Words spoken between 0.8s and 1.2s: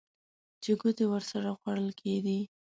ګوتې